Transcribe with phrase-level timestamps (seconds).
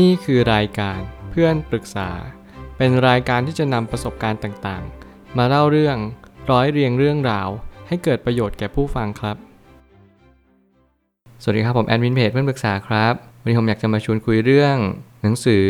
[0.00, 2.10] นี่คือรายการเพื่อนปรึกษา
[2.76, 5.96] เป็นรายการที่จะนำประสบการณ์ต่างๆ มาเล่าเรื่อง
[6.50, 7.48] ร้อยเรียงเรื่องราว
[7.88, 9.36] ให้เกิดประโยชน์แก่ผู้ฟังครับ
[11.42, 14.76] สวัสดีครับผมแอดมินเพจเพื่อนปรึกษาครับ วันนี้ผมอยากจะมาชวนคุยเรื่อง
[15.22, 15.66] หนังสือ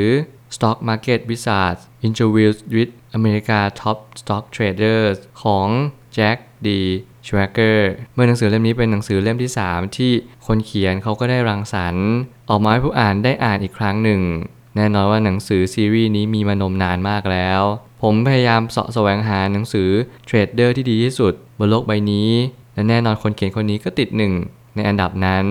[0.54, 5.68] Stock Market Wizards Interviews with America Top Stock Traders ของ
[6.14, 6.36] แจ็ค
[6.68, 6.82] ดี
[7.26, 10.12] ชวเกอร์เมื่อหนังสือเล่มนี้เป็นหนังสือเล่มที่ 3 ที่
[10.46, 12.08] คนเขียนเขาก็ได้รังสรรค์
[12.50, 14.22] ออกมาให้ผู้อ่านได้อ่านอีกครั้งหนึ่ง
[14.76, 17.60] แน่นอนว่าหนังสือซีรีส์นี้มีมานมนานมากแล้ว
[18.02, 19.88] ผมพยายามเสาะแสวงหาหนังสือ
[20.26, 22.30] เทรดเดอร์ที่ดีที่สุดบนโลกใบนี้
[22.74, 24.32] และแน่นอนคนเขียนคนนี้ก็ติดหนึ่ง
[24.74, 25.46] ในอันดับนั้น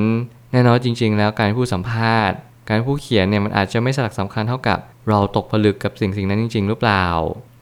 [0.51, 2.37] แน่นอนจริง ๆ แล้วการผู้สัมภาษณ์
[2.69, 4.79] การผู้เขียนเนี่ยมันอาจจะไม่สลักสำคัญเท่ากับ
[5.09, 7.05] เราตกผลึกกับสิ่งสิ่งนั้นจริง ๆ หรือเปล่า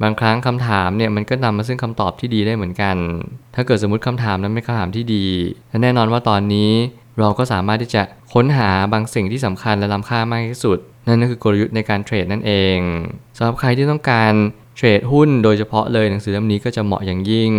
[0.03, 2.97] บางครั้งคำถามเนี่ยมันก็นำมาซึ่งคำตอบที่ดีได้เหมือนกัน
[3.55, 5.25] ถ้าเกิดสมมติคำถามนั้นเป็นคำถามที่ดี
[5.69, 6.71] และแน่นอนว่าตอนนี้
[7.19, 8.01] เราก็สามารถที่จะ
[8.33, 12.77] ค้นหาบางสิ่งที่สำคัญและล้ำค่ามากที่สุด นั่นก็คือกลยุทธ์ในการเทรดนั่นเอง
[13.37, 14.33] สำหรับใครที่ต้องการ
[14.75, 17.51] เทรดหุ้นโดยเฉพาะเลยหนังสือเล่มนี้ก็จะเหมาะอย่างยิ่ง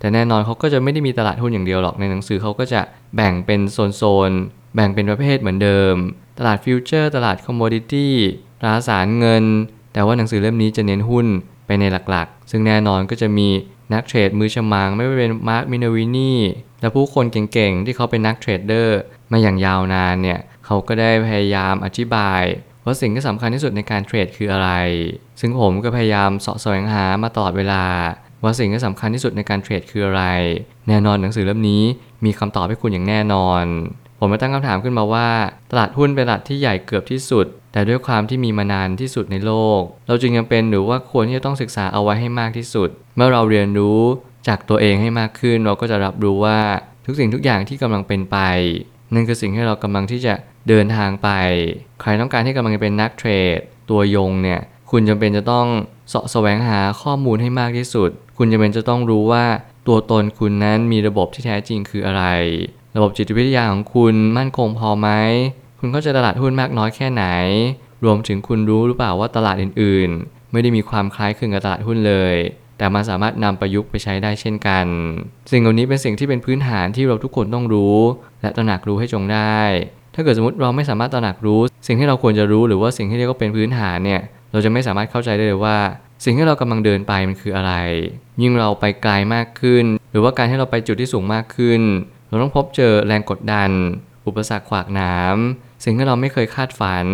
[0.00, 2.80] แต่แน่นอนเขาก็จะไม่ได้มีตลาดหุ้นอย่างเดียวหรอกในหนังสือเขาก็จะ
[3.16, 5.94] แบ่งเป็นโซนๆแบ่งเป็นประเภทเหมือนเดิม
[6.38, 8.14] ตลาด future ตลาด commodity
[8.62, 9.44] ตราสารเงิน
[9.92, 11.26] แต่ว่าหนังสือเล่มนี้จะเน้นหุ้น
[11.66, 13.48] ไปในหลักๆ ซึ่งแน่นอนก็จะมี
[13.92, 16.38] นักเทรดมือฉมังไม่ว่าเป็น Mark Minervini
[16.80, 18.98] และผู้คนเก่งๆ ที่เขาเป็นนักเทรดเดอร์
[19.32, 22.42] มาอย่างยาวนานเนี่ย เขาก็ได้พยายามอธิบาย
[22.84, 24.70] ว่าสิ่งที่สำคัญที่สุดในการเทรดคืออะไร
[25.40, 27.84] ซึ่งผมก็พยายามเสาะแสวงหามาตลอดเวลา
[28.42, 30.24] ว่าสิ่งที่สำคัญที่สุดในการเทรดคืออะไร
[30.88, 31.82] แน่นอนหนังสือเล่มนี้
[32.24, 33.64] มีคำตอบให้คุณอย่างแน่นอน
[34.18, 35.28] ผมมาตั้งคำถามขึ้นมาว่า
[35.70, 44.00] ตลาดหุ้นเป็นตลาดที่ใหญ่เกือบที่สุด แต่ด้วยความที่มีมานานที่สุดในโลก เราจึงยังเป็นหรือว่าควรที่จะต้องศึกษาเอาไว้ให้มากที่สุด เมื่อเราเรียนรู้
[44.48, 46.60] จากตัวเองให้มากขึ้น เราก็จะรับรู้ว่า
[47.06, 48.38] ทุกสิ่งทุกอย่างที่กำลังเป็นไป
[49.14, 50.34] นั่นคือสิ่งที่เรากำลังที่จะ
[50.68, 51.28] เดินทางไป
[52.00, 53.58] ใครต้องการที่กำลังจะเป็นนักเทรด
[53.90, 55.66] ตัวยงเนี่ย คุณจำเป็นจะต้อง
[56.08, 59.44] เสาะแสวงหาข้อมูลให้มากที่สุด คุณจำเป็นจะต้องรู้ว่า
[59.86, 62.24] ตัวตนคุณนั้นมีระบบที่แท้จริงคืออะไร
[62.96, 65.08] ระบบจิตวิทยาของคุณมั่นคงพอไหม
[65.84, 67.24] คุณเข้าใจตลาดหุ้นมากน้อยแค่ไหน
[68.04, 72.34] รวมถึงคุณรู้หรือเปล่าว่าตลาดอื่นๆ ไม่ได้มีความคล้ายคลึงกับตลาดหุ้นเลย
[72.78, 74.86] แต่มันสามารถนำประยุกต์ไปใช้ได้เช่นกัน
[75.52, 77.98] สิ่งเหล่านี้เป็นสิ่งที่เป็นพื้นฐานที่เราทุกคนต้องรู้
[78.42, 79.60] และตระหนักรู้ให้จงได้
[80.14, 84.20] ถ้าเกิดสมมติเราไม่สามารถตระหนักรู้ สิ่งที่เราควรจะรู้หรือว่าสิ่งที่เรียกว่าเป็นพื้นฐานเนี่ย
[84.52, 85.78] เราจะไม่สามารถเข้าใจได้เลยว่า
[86.24, 87.72] สิ่งที่เรากำลังเดินไปมันคืออะไร
[88.42, 91.80] ยิ่งเราไปไกลมากขึ้น หรือว่าการที่เราไปจุดที่สูงมากขึ้น
[92.28, 93.70] เราต้องพบเจอแรงกดดัน
[94.26, 95.36] อุปสรรคขวากหนาม
[95.84, 97.06] สิ่งที่เราไม่เคยคาดฝัน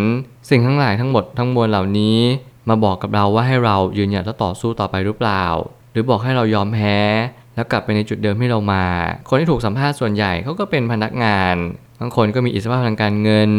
[0.50, 2.18] สิ่งทั้งหลายทั้งหมดทั้งมวลเหล่านี้
[2.68, 5.44] มาบอกกับเราว่าให้เรายืนหยัดและต่อสู้ต่อไปหรือเปล่า
[5.92, 6.98] หรือบอกให้เรายอมแพ้
[7.54, 8.84] แล้วกลับไปในจุดเดิมที่เรามา
[9.28, 11.56] คนที่ถูกสัมภาษณ์ส่วนใหญ่เขาก็เป็นพนักงาน
[12.00, 13.50] บางคนก็มีอิสรภาพทางการเงิน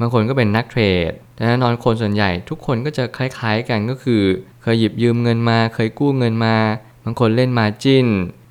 [0.00, 0.80] บางคนก็เป็นนักเทร
[1.10, 4.22] ด แต่แน่นอนคนส่วนใหญ่ทุกคนก็จะคล้าย ๆ กันก็คือ
[4.62, 6.56] เคยหยิบยืมเงินมา เคยกู้เงินมา
[7.04, 8.06] บางคนเล่นมาจิ้น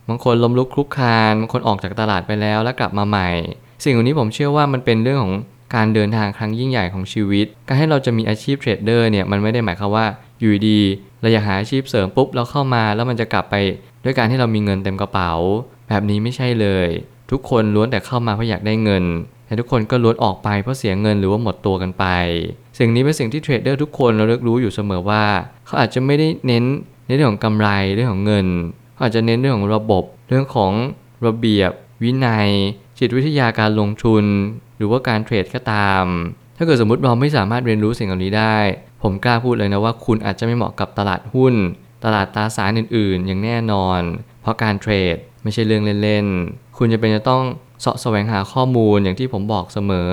[0.09, 3.29] บางคนล้มลุกคลุกคลาน บางคนออกจากตลาดไปแล้วแล้วกลับมาใหม่
[3.83, 5.35] สิ่งเหล่านี้ผมเชื่อว่ามันเป็นเรื่องของ
[5.75, 10.05] การเดินทางครั้งยิ่งใหญ่ของชีวิต การให้เราจะมีอาชีพเทรดเดอร์เนี่ยมันไม่ได้หมายความว่า
[10.39, 10.79] อยู่ดี
[11.21, 13.55] เราอยากหาอาชีพเสริมปุ๊บเราเข้ามาแล้วมันจะกลับไป
[14.03, 15.31] ด้วยการที่เรามีเงินเต็มกระเป๋า
[15.89, 16.87] แบบนี้ไม่ใช่เลย
[17.31, 19.03] ทุกคนล้วนแต่เข้ามาเพราะอยากได้เงิน
[19.45, 22.05] แต่ทุกคนก็ล้วนออกไปเพราะเสียเงินหรือว่าหมดตัวกันไป
[22.79, 25.23] สิ่งนี้เป็นสิ่งที่เทรดเดอร์ทุกคนเราเลือกรู้อยู่เสมอว่า
[25.65, 26.63] เขาอาจจะไม่ได้เน้น
[27.07, 28.47] ในเรื่องของกำไรเรื่องของเงิน
[28.93, 30.71] เขาอาจจะเน้นเรื่องของระบบ เรื่องของ
[31.25, 31.71] ระเบียบ
[32.03, 32.49] วินัย
[32.99, 34.25] จิตวิทยาการลงทุน
[34.77, 36.05] หรือว่าการเทรดก็ตาม
[36.57, 38.57] ถ้าเกิดสมมติเราไม่สามารถเรียนรู้สิ่งเหล่านี้ได้
[39.01, 41.53] ผมกล้าพูดเลยนะว่าคุณอาจจะไม่เหมาะกับตลาดหุ้น
[42.03, 44.01] ตลาดตราสารอื่นๆ อย่างแน่นอน
[44.41, 47.43] เพราะการเทรดไม่ใช่เรื่องเล่นๆ คุณจะเป็นจะต้อง
[47.81, 50.11] เสาะแสวงหาข้อมูลอย่างที่ผมบอกเสมอ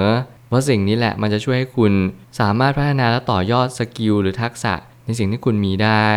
[0.52, 1.92] ว่าสิ่งนี้แหละมันจะช่วยให้คุณ
[2.40, 4.74] สามารถพัฒนาและต่อยอดสกิลหรือทักษะ
[5.04, 6.08] ในสิ่งที่คุณมีได้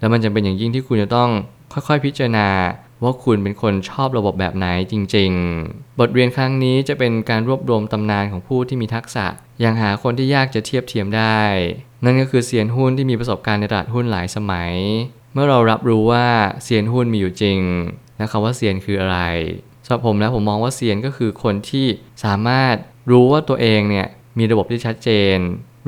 [0.00, 1.30] แล้วมันจะเป็นอย่างยิ่งที่คุณจะต้อง
[1.72, 2.48] ค่อยๆ พิจารณา
[3.02, 5.30] ว่าคุณเป็นคนชอบระบบแบบไหนจริง
[5.66, 9.26] ๆ บทเรียนครั้งนี้จะเป็นการรวบรวมตำนานของผู้ที่มีทักษะ
[9.64, 11.40] ยังหาคนที่ยากจะเทียบเทียมได้
[12.04, 14.72] นั่นก็คือเซียนหุ้นที่มีประสบการณ์ในตลาดหุ้นหลายสมัย
[15.32, 16.26] เมื่อเรารับรู้ว่า
[16.62, 17.60] เซียนหุ้นมีอยู่จริง
[18.16, 19.18] และคำว่าเซียนคืออะไร
[19.84, 21.86] สำหรับผมแล้วผมมองว่าเซียนก็คือคนที่
[22.24, 22.76] สามารถ
[23.10, 24.06] รู้ว่าตัวเองเนี่ย
[24.38, 25.38] มีระบบที่ชัดเจน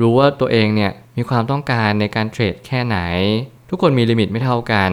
[0.01, 2.97] รู้ว่าตัวเองเนี่ยมีความต้องการในการเทรดแค่ไหน
[3.69, 4.91] ทุกคนมี limit ไม่เท่ากัน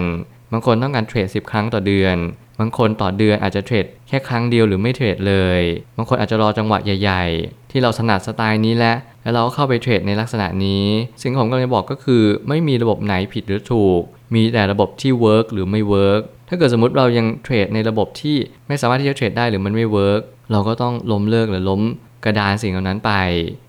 [0.54, 2.16] บางคนต้องการเทรด 10 ครั้งต่อเดือน
[2.60, 5.60] บางคนต่อเดือนอาจจะเทรดแค่ครั้งเดียวหรือไม่เทรดเลย
[5.96, 8.92] บางคนอาจจะรอจังหวะใหญ่ๆ ที่เราถนัดสไตล์นี้และ
[9.22, 10.86] แล้วเราก็เข้าไปเทรดในลักษณะนี้
[11.20, 14.02] สิ่งที่ผมกำลังจะบอกก็คือ ไม่มีระบบไหนผิดหรือถูก
[14.34, 18.36] มีแต่ระบบที่ work หรือไม่ work ถ้าเกิดสมมติเรายังเทรดในระบบที่
[18.68, 20.20] ไม่สามารถที่จะเทรดได้หรือมันไม่ work
[20.52, 21.80] เราก็ต้องล้มเลิกหรือล้ม
[22.24, 23.12] กระดานสิ่งเหล่านั้นไป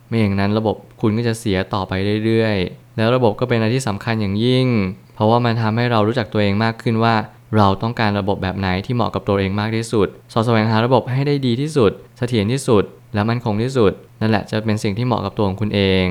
[0.08, 1.94] ไม่อย่างนั้นระบบคุณคุณก็จะเสียต่อไป
[2.26, 4.68] เรื่อยๆ แล้วระบบก็เป็นอะไรที่สำคัญอย่างยิ่ง
[5.16, 7.16] เพราะว่ามันทำให้เรารู้จักตัวเองมากขึ้นว่า
[7.58, 12.84] เราต้องการระบบแบบไหนที่เหมาะกับตัวเองมากที่สุด เสาะแสวงหาระบบให้ได้ดีที่สุด เสถียรที่สุด
[13.14, 13.92] และมั่นคงที่สุด
[14.22, 16.06] นั่นแหละจะเป็นสิ่งที่เหมาะกับตัวของคุณเอง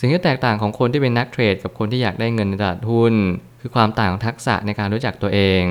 [0.00, 3.14] สิ่งที่แตกต่างของคนที่เป็นนักเทรด กับคนที่อยากได้เงินในตลาดหุ้น
[3.60, 5.64] คือความต่างของทักษะในการรู้จักตัวเอง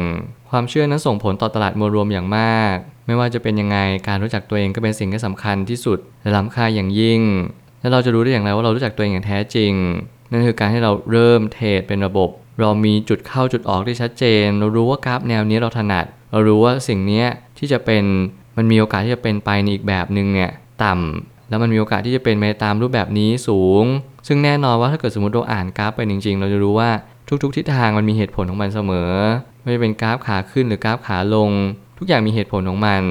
[0.49, 2.75] ความเชื่อนั้นส่งผลต่อตลาดมวลรวมอย่างมาก
[3.07, 3.77] ไม่ว่าจะเป็นยังไง
[4.07, 7.21] การรู้จักตัวเองก็เป็นสิ่งที่สำคัญที่สุดและล้ำค่าอย่างยิ่ง
[7.81, 9.73] และเราจะรู้ได้อย่างไรว่าเรารู้จักตัวเองอย่างแท้จริง
[10.31, 17.23] นั่นคือการที่เราเริ่มเทรดเป็นระบบ เรามีจุดเข้าจุดออกที่ชัดเจน เรารู้ว่ากราฟแนวนี้เราถนัด เรารู้ว่าสิ่งนี้
[17.57, 18.03] ที่จะเป็น
[18.57, 20.51] มันมีโอกาสที่จะเป็นไปในอีกแบบหนึ่งเนี่ย
[20.83, 23.83] ต่ำแล้วมันมีโอกาสที่จะเป็นไปตามรูปแบบนี้สูง
[24.27, 26.89] ซึ่งแน่นอนว่าถ้าเกิดสมมติเราอ่านกราฟไปจริง ๆ เราจะรู้ว่า
[27.43, 29.11] ทุกๆทิศทางมันมีเหตุผลของมันเสมอ
[29.63, 31.49] ไม่เป็นกราฟขาขึ้นหรือกราฟขาลง
[31.97, 33.03] ทุกอย่างมีเหตุผลของมัน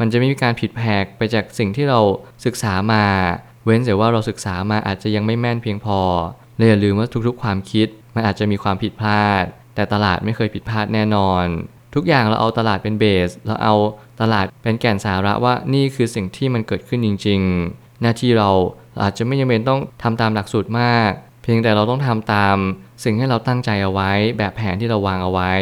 [0.00, 2.00] มันจะไม่มีการผิดแผกไปจากสิ่งที่เรา
[2.44, 3.04] ศึกษามา
[3.64, 5.98] เว้นแต่ว่าเราศึกษามาอาจจะยังไม่แม่นเพียงพอ
[6.56, 9.44] เลยอย่าลืมว่าทุกๆ ความคิด มันอาจจะมีความผิดพลาด
[9.74, 11.44] แต่ตลาดไม่เคยผิดพลาดแน่นอน
[11.94, 13.74] ทุกอย่างเราเอาตลาดเป็นเบส เราเอา
[14.20, 17.40] ตลาดเป็นแก่นสาระว่านี่คือสิ่งที่มันเกิดขึ้นจริง
[17.70, 18.50] ๆ หน้าที่เรา
[19.02, 21.10] อาจจะไม่จำเป็นต้องทำตามหลักสูตรมาก
[21.42, 22.56] เพียงแต่เราต้องทำตาม
[23.04, 25.52] สิ่งที่เราตั้งใจเอาไว้ แบบแผนที่เราวางเอาไว้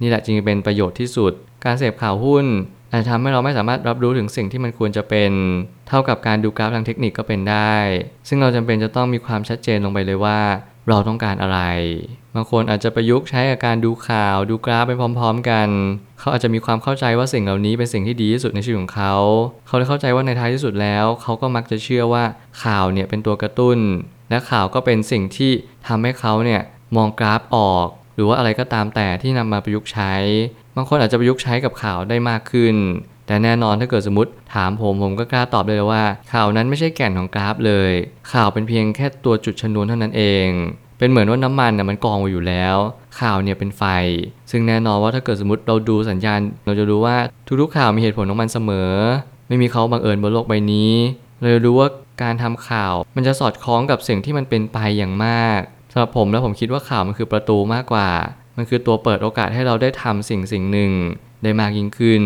[0.00, 1.32] นี่แหละจึงเป็นประโยชน์ที่สุด
[1.64, 2.46] การเสพข่าวหุ้น
[2.90, 5.32] อาจจะทำให้เราไม่สามารถรับรู้ถึงสิ่งที่มันควรจะเป็น
[5.88, 7.74] เท่ากับการดูกราฟทางเทคนิคก็เป็นได้
[8.28, 10.40] ซึ่งเราจำเป็นจะต้องมีความชัดเจนลงไปเลยว่า
[10.88, 11.60] เราต้องการอะไร
[12.34, 15.68] บางคนอาจจะประยุกต์ใช้กับการดูข่าวดูกราฟไปพร้อม ๆ กัน
[16.20, 19.14] เขาอาจจะมีความเข้าใจว่าสิ่งเหล่านี้เป็นสิ่งที่ดีที่สุดในชีวิตของเขา
[19.66, 22.24] เขาได้เข้าใจว่าในท้ายที่สุดแล้ว เขาก็มักจะเชื่อว่า
[22.62, 23.78] ข่าวเนี่ยเป็นตัวกระตุ้น
[24.30, 25.52] และข่าวก็เป็นสิ่งที่
[25.86, 26.62] ทำให้เขาเนี่ย
[26.96, 30.14] มองกราฟออก หรือว่าอะไรก็ตามแต่ที่นำมาประยุกต์ใช้
[30.76, 32.76] บางคนอาจจะประยุกต์ใช้กับข่าวได้มากขึ้น
[33.32, 36.02] แต่แน่นอนถ้าเกิดสมมติถามผมผมก็กล้าตอบเลยว่า
[36.32, 37.92] ข่าวนั้นไม่ใช่แก่นของกราฟเลย
[38.32, 40.48] ข่าวเป็นเพียงแค่ตัวจุดชนวนเท่านั้นเอง
[40.98, 42.76] เป็นเหมือนว่าน้ำมันน่ะมันกองไว้อยู่แล้ว
[43.20, 43.82] ข่าวเนี่ยเป็นไฟ
[44.50, 47.16] ซึ่งแน่นอนว่าถ้าเกิดสมมติเราดูสัญญาณ เราจะรู้ว่า
[47.60, 48.90] ทุกๆข่าวมีเหตุผลของมันเสมอ
[49.48, 50.92] ไม่มีเขาบังเอิญบนโลกใบนี้
[51.40, 51.88] เราจะรู้ว่า
[52.22, 55.60] การทำข่าว มันจะสอดคล้องกับสิ่งที่มันเป็นไปอย่างมาก
[55.92, 58.10] สำหรับผมแล้วผมคิดว่าข่าวมันคือประตูมากกว่า
[58.56, 60.92] มันคือตัวเปิดโอกาสให้เราได้ทำสิ่งสิ่งหนึ่ง
[61.42, 62.22] ได้มากยิ่งขึ้น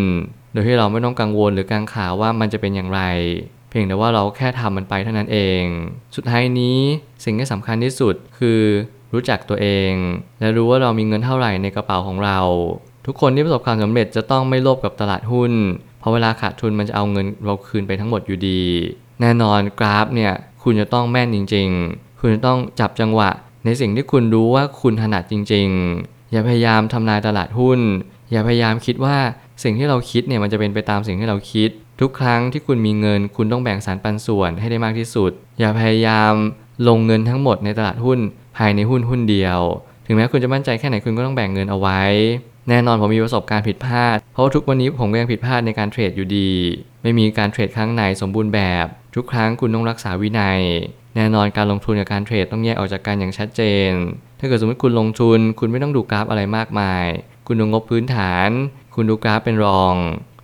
[0.56, 3.02] ดยที่เราไม่ต้องกังวลหรือกังขาว่ามันจะเป็นอย่างไร
[3.68, 5.62] เพียงแต่ว่าเราแค่ทำมันไปเท่านั้นเอง
[6.16, 6.78] สุดท้ายนี้
[7.24, 8.60] สิ่งที่สำคัญที่สุดคือ
[9.12, 9.92] รู้จักตัวเอง
[10.40, 12.38] และรู้ว่าเรามีเงินเท่าไหร่ในกระเป๋าของเรา
[13.06, 15.52] ทุกคนที่ประสบความสำเร็จจะต้องไม่โลภกับตลาดหุ้น
[16.00, 18.62] เพราะเวลาขาดทุนมันจะเอาเงินเราคืนไปทั้งหมดอยู่ดี
[19.20, 20.32] แน่นอนกราฟเนี่ย
[20.62, 23.30] คุณจะต้องแม่นจริง ๆ คุณจะต้องจับจังหวะ
[23.64, 25.68] ในสิ่งที่คุณรู้ว่าคุณถนัดจริง
[26.00, 27.80] ๆ อย่าพยายามทำนายตลาดหุ้น
[28.30, 29.16] อย่าพยายามคิดว่า
[29.62, 31.70] สิ่งที่เราคิดเนี่ยมันจะเป็นไปตามสิ่งที่เราคิด
[32.00, 36.32] ทุกครั้งที่คุณมีเงิน คุณต้องแบ่งสารปันส่วนให้ได้มากที่สุด อย่าพยายาม
[36.88, 38.18] ลงเงินทั้งหมดในตลาดหุ้น
[38.56, 39.60] ภายในหุ้นหุ้นเดียว
[40.06, 42.02] ถึงแม้คุณจะมั่นใจแค่ไหนคุณก็ต้องแบ่งเงินเอาไว้
[42.68, 46.50] แน่นอนผมมีประสบการณ์ผิดพลาด เพราะทุกวันนี้ผมก็ยังผิดพลาดในการเทรดอยู่ดี
[47.02, 50.60] ไม่มีการเทรดครั้งไหนสมบูรณ์แบบ ทุกครั้งคุณต้องรักษาวินัย
[51.16, 53.90] แน่นอนการลงทุนกับการเทรดต้องแยกออกจากกันอย่างชัดเจน
[54.40, 57.06] ถ้าเกิดสมมติคุณลงทุน คุณไม่ต้องดูกราฟอะไรมากมาย
[57.46, 58.48] คุณดูงบพื้นฐาน
[58.96, 59.94] คุณดูกราฟเป็นรอง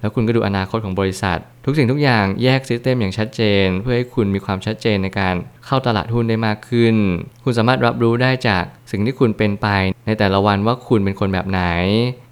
[0.01, 5.35] แล้วคุณก็ดูอนาคตของบริษัท ทุกสิ่งทุกอย่างแยกซิสเต็มอย่างชัดเจน เพื่อให้คุณมีความชัดเจนในการ
[5.67, 6.97] เข้าตลาดหุ้นได้มากขึ้น
[7.45, 9.67] คุณสามารถรับรู้ได้จากสิ่งที่คุณเป็นไป
[10.07, 11.63] ในแต่ละวันว่าคุณเป็นคนแบบไหน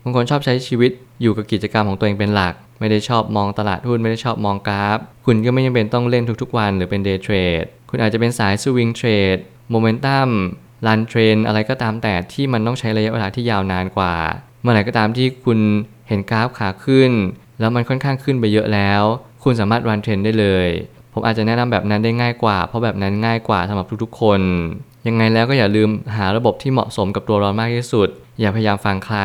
[0.02, 0.90] บางคนชอบใช้ชีวิต
[1.22, 9.36] อยู่กับกิจกรรมของตัวเองเป็นหลัก ไม่ได้ชอบมองตลาดหุ้นไม่ได้ชอบมองกราฟ คุณก็ไม่จำเป็นต้องเล่นทุกๆวันหรือเป็น day trade คุณอาจจะเป็นสาย swing trade
[9.70, 10.28] momentum
[10.86, 14.14] run trend อะไรก็ตามแต่ที่มันต้องใช้ระยะเวลาที่ยาวนานกว่า
[14.62, 15.58] เมื่อไหร่ก็ตามที่คุณ
[16.10, 17.12] เห็นกราฟขาขึ้น
[17.60, 19.02] แล้วมันค่อนข้างขึ้นไปเยอะแล้ว
[19.42, 20.68] คุณสามารถ run trend ได้เลย
[21.12, 24.40] ผมอาจจะแนะนำแบบนั้นได้ง่ายกว่า เพราะแบบนั้นง่ายกว่าสำหรับทุกๆ คน
[25.06, 28.08] ยังไงแล้วก็อย่าลืมหาระบบที่เหมาะสมกับตัวเรามากที่สุด
[28.40, 29.18] อย่าพยายามฟังใคร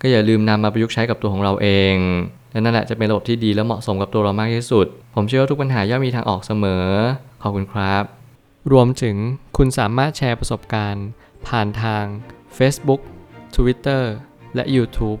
[0.00, 1.96] ก็อย่าลืมนำมาประยุกต์ใช้กับตัวของเราเอง
[2.52, 6.86] และนั่นแหละจะเป็นระบบที่ดีและเหมาะสมกับตัวเรามากที่สุด ผมเชื่อว่าทุกปัญหาย่อมมีทางออกเสมอ
[7.42, 8.04] ขอบคุณครับ
[8.72, 9.16] รวมถึง
[9.56, 11.06] คุณสามารถแชร์ประสบการณ์
[11.46, 12.04] ผ่านทาง
[12.58, 13.00] Facebook
[13.56, 14.02] Twitter
[14.54, 15.20] และ YouTube